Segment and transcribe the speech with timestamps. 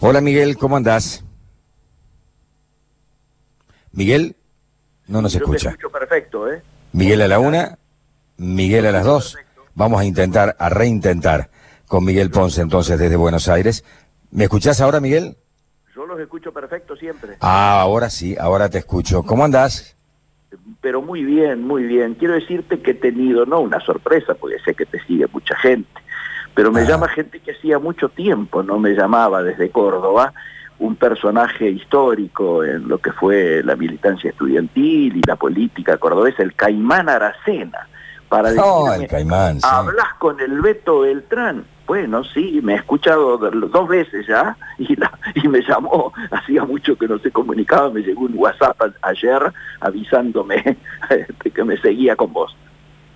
[0.00, 1.24] Hola Miguel, ¿cómo andás?
[3.92, 4.36] Miguel,
[5.08, 5.70] no nos Yo te escucha.
[5.70, 6.62] escucho perfecto, ¿eh?
[6.92, 7.78] Miguel a la una,
[8.36, 9.36] Miguel a las dos.
[9.74, 11.50] Vamos a intentar, a reintentar
[11.86, 13.84] con Miguel Ponce entonces desde Buenos Aires.
[14.30, 15.36] ¿Me escuchás ahora, Miguel?
[15.94, 17.36] Yo los escucho perfecto siempre.
[17.40, 19.22] Ah, ahora sí, ahora te escucho.
[19.24, 19.96] ¿Cómo andás?
[20.80, 22.14] Pero muy bien, muy bien.
[22.14, 25.90] Quiero decirte que he tenido, no una sorpresa, porque sé que te sigue mucha gente,
[26.58, 26.84] pero me Ah.
[26.88, 30.32] llama gente que hacía mucho tiempo no me llamaba desde Córdoba,
[30.80, 36.54] un personaje histórico en lo que fue la militancia estudiantil y la política cordobesa, el
[36.56, 37.86] Caimán Aracena,
[38.28, 39.68] para Oh, decirme, el caimán, sí.
[39.70, 41.64] ¿Hablas con el Beto Beltrán?
[41.86, 46.96] Bueno, sí, me he escuchado dos veces ya y, la, y me llamó, hacía mucho
[46.98, 50.76] que no se comunicaba, me llegó un WhatsApp ayer avisándome
[51.10, 52.56] este, que me seguía con vos.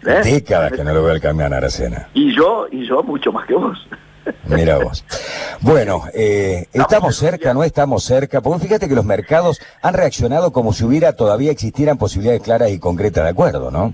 [0.07, 0.21] ¿Eh?
[0.25, 2.09] Décadas que no lo veo el caimán Aracena.
[2.15, 3.79] Y yo, y yo mucho más que vos.
[4.47, 5.05] Mira vos.
[5.61, 10.73] Bueno, eh, estamos cerca, no estamos cerca, porque fíjate que los mercados han reaccionado como
[10.73, 13.93] si hubiera todavía existieran posibilidades claras y concretas de acuerdo, ¿no?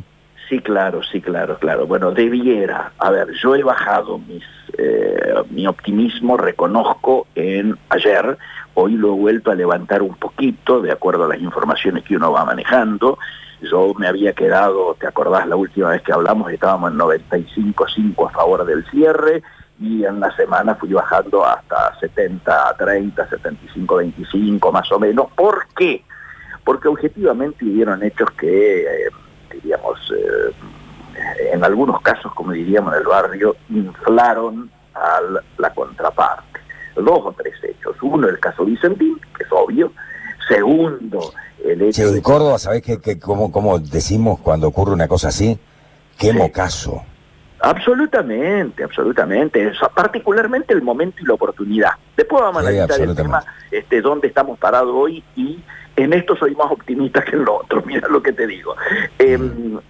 [0.49, 1.87] Sí, claro, sí, claro, claro.
[1.87, 2.93] Bueno, debiera.
[2.99, 4.43] A ver, yo he bajado mis,
[4.79, 8.39] eh, mi optimismo, reconozco, en ayer.
[8.73, 12.33] Hoy lo he vuelto a levantar un poquito, de acuerdo a las informaciones que uno
[12.33, 13.19] va manejando.
[13.63, 16.53] Yo me había quedado, ¿te acordás la última vez que hablamos?
[16.53, 19.43] Estábamos en 95.5 a favor del cierre
[19.81, 25.27] y en la semana fui bajando hasta 70 30, 75 25 más o menos.
[25.35, 26.05] ¿Por qué?
[26.65, 28.83] Porque objetivamente hubieron hechos que...
[28.83, 29.11] eh,
[29.53, 30.55] diríamos, eh,
[31.53, 35.21] en algunos casos, como diríamos en el barrio, inflaron a
[35.59, 36.61] la contraparte.
[36.97, 37.97] Dos o tres hechos.
[38.03, 39.93] Uno, el caso Vicentín, que es obvio.
[40.49, 41.33] Segundo,
[41.65, 45.29] el hecho Che, de Córdoba, ¿sabés qué, qué- cómo, cómo decimos cuando ocurre una cosa
[45.29, 45.59] así?
[46.19, 46.37] Qué Sí.
[46.37, 47.03] mocazo.
[47.61, 49.67] Absolutamente, absolutamente.
[49.69, 51.91] Eso, particularmente el momento y la oportunidad.
[52.17, 55.59] Después vamos a Sí, analizar el tema, este, dónde estamos parados hoy y
[55.97, 58.75] en esto soy más optimista que en lo otro, mira lo que te digo.
[59.19, 59.37] Eh,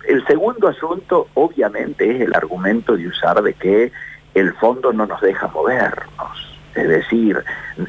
[0.09, 3.93] el segundo asunto, obviamente, es el argumento de usar de que
[4.35, 6.48] el fondo no nos deja movernos.
[6.79, 7.43] Es decir,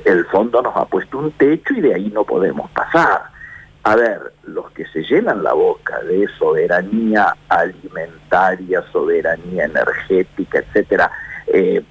[0.05, 3.21] el fondo nos ha puesto un techo y de ahí no podemos pasar.
[3.83, 11.11] A ver, los que se llenan la boca de soberanía alimentaria, soberanía energética, etcétera,
[11.47, 11.83] eh,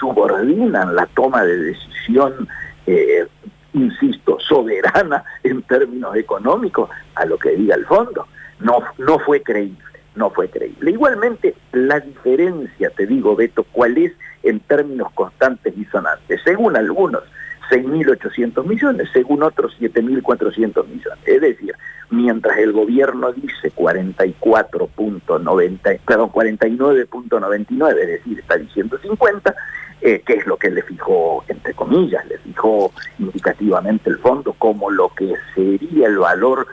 [0.00, 2.48] subordinan la toma de decisión,
[2.86, 3.26] eh,
[3.74, 8.26] insisto, soberana en términos económicos a lo que diga el fondo.
[8.60, 9.84] No, no fue creíble,
[10.18, 10.90] no fue creíble.
[10.90, 14.12] Igualmente, la diferencia, te digo, Beto, ¿cuál es
[14.42, 16.40] en términos constantes y sonantes?
[16.44, 17.22] Según algunos,
[17.70, 21.18] 6.800 millones, según otros 7.400 millones.
[21.24, 21.74] Es decir,
[22.10, 29.54] mientras el gobierno dice 44.90, perdón, 49.99, es decir, está diciendo 50,
[30.00, 34.90] eh, que es lo que le fijó, entre comillas, le fijó indicativamente el fondo como
[34.90, 36.66] lo que sería el valor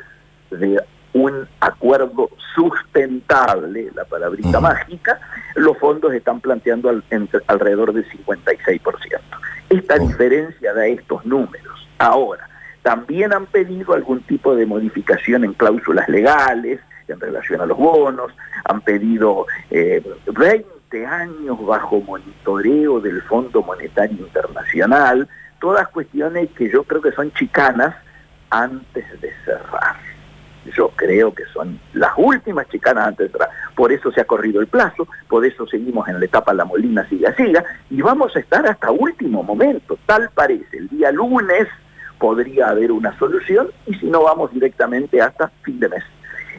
[0.52, 0.80] de
[1.16, 5.20] un acuerdo sustentable, la palabrita mágica,
[5.56, 9.22] los fondos están planteando al- entre- alrededor del 56%.
[9.70, 11.88] Esta diferencia da estos números.
[12.00, 12.50] Ahora,
[12.84, 18.32] también han pedido algún tipo de modificación en cláusulas legales en relación a los bonos,
[18.66, 25.30] han pedido eh, 20 años bajo monitoreo del Fondo Monetario Internacional,
[25.62, 27.96] todas cuestiones que yo creo que son chicanas
[28.50, 29.96] antes de cerrar.
[30.74, 33.50] Yo creo que son las últimas chicanas antes de cerrar.
[33.76, 37.08] Por eso se ha corrido el plazo, por eso seguimos en la etapa La Molina
[37.10, 39.98] siga siga, y vamos a estar hasta último momento.
[40.06, 41.68] Tal parece, el día lunes
[42.20, 46.04] podría haber una solución, y si no vamos directamente hasta fin de mes.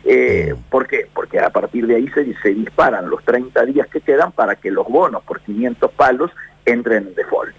[0.05, 1.09] Eh, ¿Por qué?
[1.13, 4.71] Porque a partir de ahí se, se disparan los 30 días que quedan para que
[4.71, 6.31] los bonos por 500 palos
[6.65, 7.55] entren en default.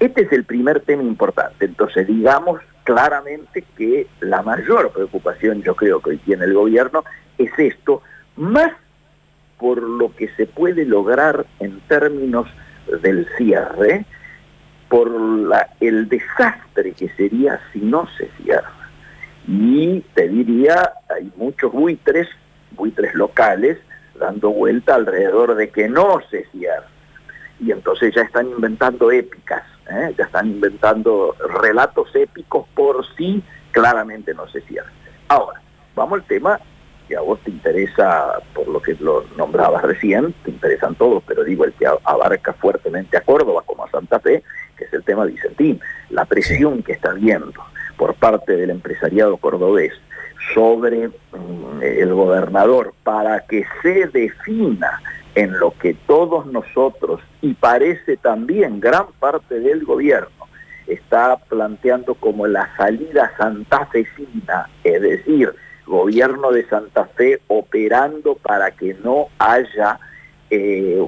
[0.00, 1.66] Este es el primer tema importante.
[1.66, 7.04] Entonces, digamos claramente que la mayor preocupación, yo creo que hoy tiene el gobierno,
[7.38, 8.02] es esto,
[8.36, 8.72] más
[9.58, 12.46] por lo que se puede lograr en términos
[13.02, 14.04] del cierre,
[14.88, 15.10] por
[15.80, 18.70] el desastre que sería si no se cierra.
[19.48, 22.28] Y te diría, hay muchos buitres,
[22.72, 23.78] buitres locales,
[24.18, 26.86] dando vuelta alrededor de que no se cierra.
[27.60, 30.14] Y entonces ya están inventando épicas, ¿eh?
[30.16, 33.42] ya están inventando relatos épicos por si
[33.72, 34.90] claramente no se cierra.
[35.28, 35.60] Ahora,
[35.94, 36.60] vamos al tema
[37.08, 41.44] que a vos te interesa, por lo que lo nombrabas recién, te interesan todos, pero
[41.44, 44.42] digo el que abarca fuertemente a Córdoba como a Santa Fe,
[44.76, 47.52] que es el tema Vicentín, la presión que está habiendo
[47.96, 49.92] por parte del empresariado cordobés
[50.54, 55.00] sobre mm, el gobernador para que se defina
[55.34, 60.48] en lo que todos nosotros, y parece también gran parte del gobierno,
[60.86, 65.52] está planteando como la salida santafesina, es decir,
[65.86, 69.98] gobierno de Santa Fe operando para que no haya
[70.50, 71.04] eh,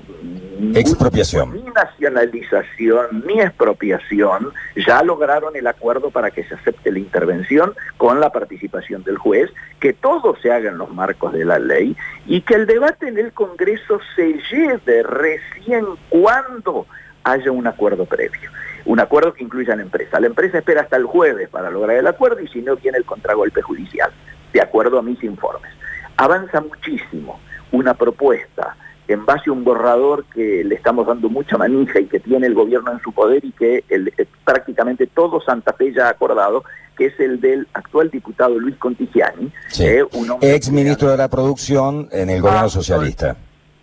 [0.75, 1.53] expropiación.
[1.53, 8.21] Ni nacionalización ni expropiación, ya lograron el acuerdo para que se acepte la intervención con
[8.21, 9.51] la participación del juez,
[9.81, 13.19] que todo se haga en los marcos de la ley y que el debate en
[13.19, 16.87] el Congreso se lleve recién cuando
[17.25, 18.51] haya un acuerdo previo.
[18.85, 20.21] Un acuerdo que incluya a la empresa.
[20.21, 23.05] La empresa espera hasta el jueves para lograr el acuerdo y si no viene el
[23.05, 24.13] contragolpe judicial,
[24.53, 25.73] de acuerdo a mis informes.
[26.17, 27.41] Avanza muchísimo
[27.73, 28.77] una propuesta
[29.09, 32.55] en base a un borrador que le estamos dando mucha manija y que tiene el
[32.55, 36.65] gobierno en su poder y que el, eh, prácticamente todo Santa Fe ya ha acordado,
[36.97, 40.05] que es el del actual diputado Luis Contigiani, eh,
[40.41, 43.37] ex ministro de la producción en el gobierno socialista.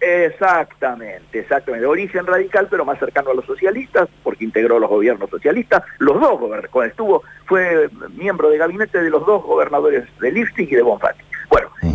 [0.03, 1.85] Exactamente, exactamente.
[1.85, 5.81] De origen radical, pero más cercano a los socialistas, porque integró los gobiernos socialistas.
[5.99, 10.75] Los dos cuando estuvo, fue miembro de gabinete de los dos gobernadores de Lipstick y
[10.75, 11.23] de Bonfatti.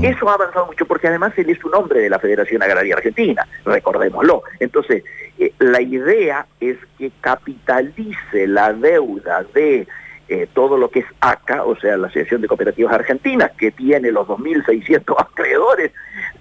[0.02, 3.46] Eso ha avanzado mucho porque además él es un hombre de la Federación Agraria Argentina,
[3.64, 4.42] recordémoslo.
[4.60, 5.02] Entonces,
[5.38, 9.88] eh, la idea es que capitalice la deuda de
[10.28, 14.12] eh, todo lo que es ACA, o sea, la Asociación de Cooperativas Argentinas, que tiene
[14.12, 15.90] los 2.600 acreedores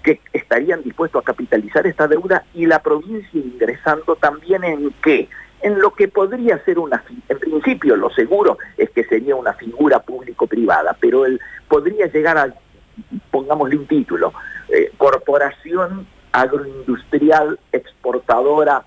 [0.04, 5.28] que estarían dispuestos a capitalizar esta deuda y la provincia ingresando también en qué?
[5.62, 9.98] En lo que podría ser una, en principio lo seguro es que sería una figura
[9.98, 12.54] público-privada, pero él podría llegar a
[13.30, 14.32] pongámosle un título,
[14.68, 18.84] eh, Corporación Agroindustrial Exportadora,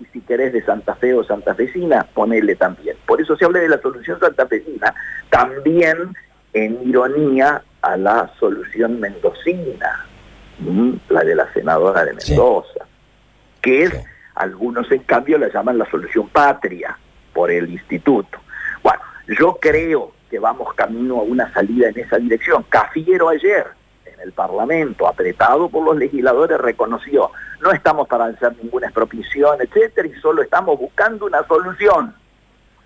[0.00, 2.96] y si querés de Santa Fe o Santa Fecina, ponele también.
[3.06, 4.94] Por eso se habla de la solución santafesina,
[5.30, 6.14] también
[6.52, 10.06] en ironía a la solución mendocina,
[11.08, 12.86] la de la senadora de Mendoza,
[13.60, 13.92] que es,
[14.34, 16.96] algunos en cambio la llaman la solución patria
[17.32, 18.38] por el instituto.
[18.82, 22.64] Bueno, yo creo que vamos camino a una salida en esa dirección.
[22.68, 23.66] Cafiero ayer
[24.22, 27.30] el Parlamento, apretado por los legisladores, reconoció,
[27.60, 32.14] no estamos para hacer ninguna expropiación, etcétera, y solo estamos buscando una solución.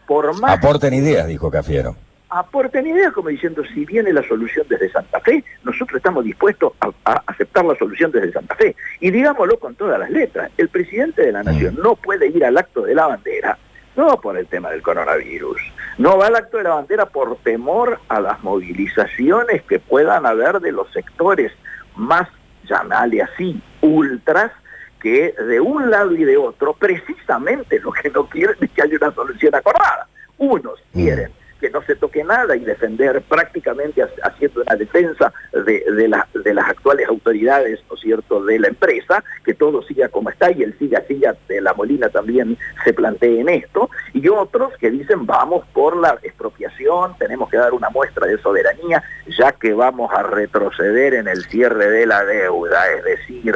[0.07, 1.97] Por más Aporten ideas, dijo Cafiero.
[2.29, 7.23] Aporten ideas como diciendo, si viene la solución desde Santa Fe, nosotros estamos dispuestos a,
[7.27, 8.75] aceptar la solución desde Santa Fe.
[9.01, 11.83] Y digámoslo con todas las letras, el presidente de la Nación mm.
[11.83, 13.59] no puede ir al acto de la bandera
[13.97, 15.61] no por el tema del coronavirus.
[15.99, 20.61] No va al acto de la bandera por temor a las movilizaciones que puedan haber
[20.61, 21.53] de los sectores
[21.97, 22.29] más,
[22.65, 24.53] llamale así, ultras,
[25.01, 28.97] que de un lado y de otro, precisamente lo que no quieren es que haya
[28.97, 30.07] una solución acordada.
[30.39, 31.03] Unos mm.
[31.03, 36.69] quieren que no se toque nada y defender prácticamente haciendo una defensa de, de, las
[36.69, 40.77] actuales autoridades, ¿no es cierto?, de la empresa, que todo siga como está y el
[40.77, 45.65] siga, siga de la Molina también se plantee en esto, y otros que dicen vamos
[45.73, 49.01] por la expropiación, tenemos que dar una muestra de soberanía,
[49.39, 53.55] ya que vamos a retroceder en el cierre de la deuda, es decir,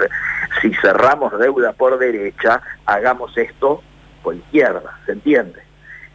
[0.63, 3.83] si cerramos deuda por derecha, hagamos esto
[4.23, 5.66] por izquierda, ¿se entiende?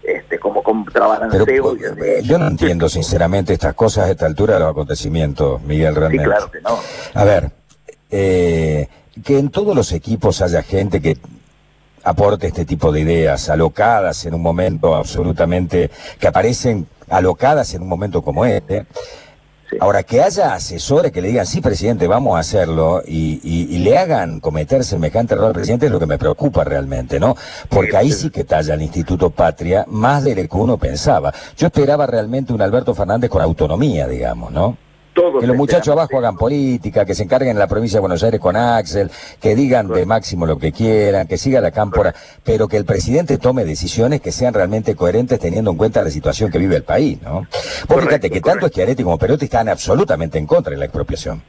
[0.04, 1.76] Este, como contrabalanceo.
[1.76, 6.24] Eh, yo no entiendo sinceramente estas cosas a esta altura de los acontecimientos, Miguel, realmente.
[6.24, 6.80] Sí, claro que no.
[7.14, 7.52] A ver,
[8.10, 8.88] eh,
[9.24, 11.18] que en todos los equipos haya gente que
[12.04, 17.90] aporte este tipo de ideas alocadas en un momento absolutamente, que aparecen alocadas en un
[17.90, 18.86] momento como este,
[19.80, 24.40] Ahora, que haya asesores que le digan, sí, presidente, vamos a hacerlo, y, le hagan
[24.40, 27.36] cometer semejante error al presidente es lo que me preocupa realmente, ¿no?
[27.70, 31.34] Porque ahí sí que talla el Instituto Patria más de lo que uno pensaba.
[31.58, 34.78] Yo esperaba realmente un Alberto Fernández con autonomía, digamos, ¿no?
[35.14, 38.40] Que los muchachos abajo hagan política, que se encarguen en la provincia de Buenos Aires
[38.40, 42.78] con Axel, que digan de máximo lo que quieran, que siga la cámpora, pero que
[42.78, 46.78] el presidente tome decisiones que sean realmente coherentes teniendo en cuenta la situación que vive
[46.78, 47.48] el país, ¿no?
[47.88, 51.44] Porque fíjate que tanto Schiaretti como Perotti están absolutamente en contra de la expropiación.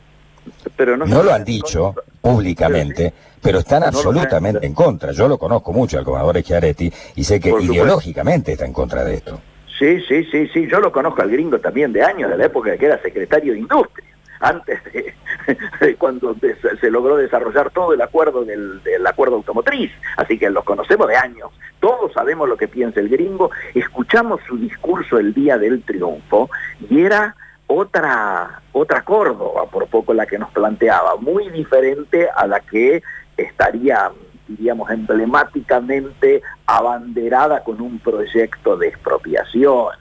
[0.76, 5.12] Pero no, lo han dicho públicamente, pero están absolutamente en contra.
[5.12, 9.14] Yo lo conozco mucho al gobernador Schiaretti y sé que ideológicamente está en contra de
[9.14, 9.40] esto.
[9.82, 12.78] Sí, sí, sí, sí, yo lo conozco al gringo también de años, de la época
[12.78, 14.06] que era secretario de Industria,
[14.38, 16.36] antes de, cuando
[16.80, 21.50] se logró desarrollar todo el acuerdo del, acuerdo automotriz, así que los conocemos de años,
[21.80, 26.48] todos sabemos lo que piensa el gringo, escuchamos su discurso el día del triunfo
[26.88, 27.34] y era
[27.66, 33.02] otra, otra Córdoba, por poco la que nos planteaba, muy diferente a la que
[33.36, 34.12] estaría
[34.56, 39.98] diríamos, emblemáticamente abanderada con un proyecto de expropiaciones.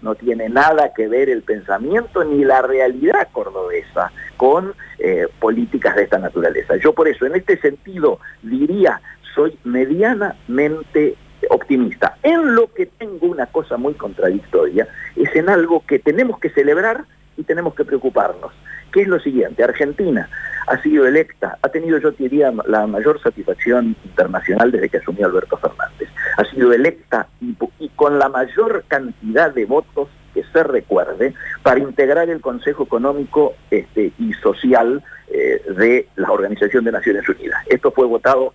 [0.00, 6.04] No tiene nada que ver el pensamiento ni la realidad cordobesa con eh, políticas de
[6.04, 6.76] esta naturaleza.
[6.76, 9.00] Yo por eso, en este sentido, diría,
[9.34, 11.16] soy medianamente
[11.50, 12.16] optimista.
[12.22, 14.86] En lo que tengo una cosa muy contradictoria
[15.16, 17.04] es en algo que tenemos que celebrar
[17.36, 18.52] y tenemos que preocuparnos,
[18.92, 20.28] que es lo siguiente, Argentina
[20.68, 25.56] ha sido electa, ha tenido yo diría la mayor satisfacción internacional desde que asumió Alberto
[25.56, 27.54] Fernández, ha sido electa y,
[27.96, 34.12] con la mayor cantidad de votos que se recuerde para integrar el Consejo Económico este,
[34.18, 37.60] y Social eh, de la Organización de Naciones Unidas.
[37.66, 38.54] Esto fue votado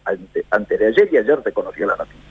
[0.52, 2.22] antes de ayer y ayer se conoció la noticia.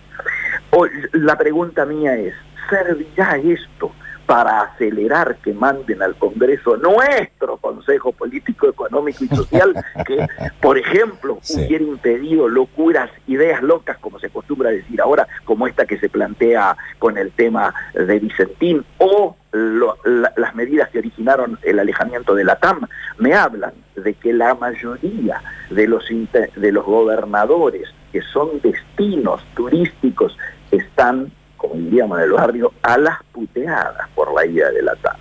[0.70, 2.34] Hoy, la pregunta mía es,
[2.70, 3.92] ¿servirá esto
[4.32, 9.74] para acelerar que manden al Congreso nuestro Consejo Político, Económico y Social,
[10.06, 10.26] que,
[10.58, 15.84] por ejemplo, hubiera impedido locuras, ideas locas, como se acostumbra a decir ahora, como esta
[15.84, 22.34] que se plantea con el tema de Vicentín, o las medidas que originaron el alejamiento
[22.34, 28.22] de la TAM, me hablan de que la mayoría de los, de los gobernadores que
[28.22, 30.38] son destinos turísticos
[30.70, 31.30] están
[31.62, 35.16] como diríamos en el barrio, a las puteadas por la idea de la TAM.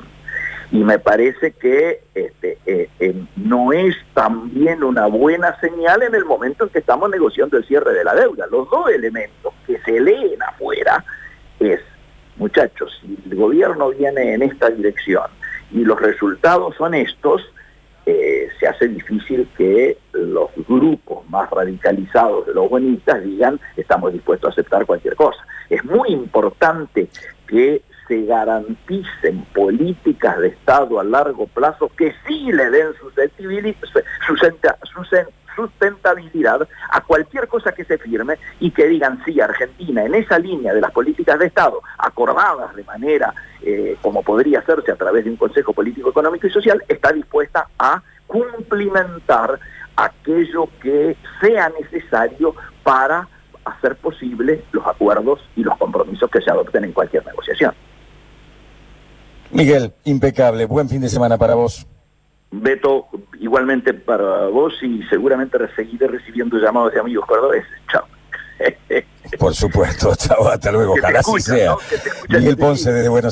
[0.72, 6.26] Y me parece que este, eh, eh, no es también una buena señal en el
[6.26, 8.48] momento en que estamos negociando el cierre de la deuda.
[8.50, 11.04] Los dos elementos que se leen afuera
[11.60, 11.80] es,
[12.38, 15.26] muchachos, si el gobierno viene en esta dirección
[15.72, 17.44] y los resultados son estos,
[18.06, 24.52] eh, se hace difícil que los grupos más radicalizados los buenistas digan estamos dispuestos a
[24.54, 25.46] aceptar cualquier cosa.
[25.72, 27.10] Es muy importante
[27.48, 32.90] que se garanticen políticas de Estado a largo plazo que sí le den
[35.56, 40.74] sustentabilidad a cualquier cosa que se firme y que digan, sí, Argentina en esa línea
[40.74, 45.30] de las políticas de Estado acordadas de manera eh, como podría hacerse a través de
[45.30, 49.58] un Consejo Político, Económico y Social, está dispuesta a cumplimentar
[49.96, 53.26] aquello que sea necesario para
[53.66, 57.74] hacer posible los acuerdos y los compromisos que se adopten en cualquier negociación.
[59.52, 60.66] Miguel, impecable.
[60.66, 61.86] Buen fin de semana para vos.
[62.52, 63.08] Beto,
[63.40, 67.70] igualmente para vos y seguramente seguiré recibiendo llamados de amigos cordobeses.
[67.92, 68.06] Chao.
[69.40, 70.94] Por supuesto, chao, hasta luego.
[70.94, 71.76] Ojalá así sea.
[72.30, 73.30] Miguel Ponce desde Buenos